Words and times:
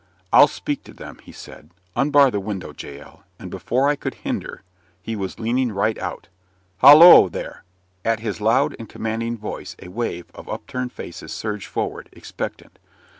"I'll 0.33 0.47
speak 0.47 0.83
to 0.85 0.95
them," 0.95 1.19
he 1.21 1.31
said. 1.31 1.69
"Unbar 1.95 2.31
the 2.31 2.39
window, 2.39 2.73
Jael;" 2.75 3.21
and 3.37 3.51
before 3.51 3.87
I 3.87 3.95
could 3.95 4.15
hinder, 4.15 4.63
he 4.99 5.15
was 5.15 5.39
leaning 5.39 5.71
right 5.71 5.95
out. 5.99 6.27
"Holloa, 6.79 7.29
there!" 7.29 7.63
At 8.03 8.19
his 8.19 8.41
loud 8.41 8.75
and 8.79 8.89
commanding 8.89 9.37
voice 9.37 9.75
a 9.79 9.89
wave 9.89 10.25
of 10.33 10.49
up 10.49 10.65
turned 10.65 10.91
faces 10.91 11.31
surged 11.31 11.67
forward, 11.67 12.09
expectant. 12.13 12.79